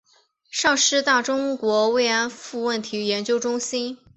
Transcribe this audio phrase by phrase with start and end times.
[0.49, 3.99] 上师大中国慰安妇问题研究中心